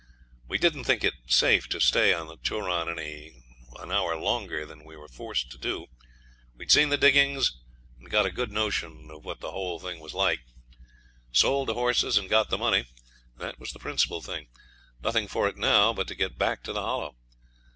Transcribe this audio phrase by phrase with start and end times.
[0.47, 4.97] We didn't think it safe to stay on the Turon an hour longer than we
[4.97, 5.85] were forced to do.
[6.57, 7.59] We had seen the diggings,
[7.99, 10.39] and got a good notion of what the whole thing was like;
[11.31, 12.87] sold the horses and got the money,
[13.37, 14.47] that was the principal thing.
[15.03, 17.15] Nothing for it now but to get back to the Hollow.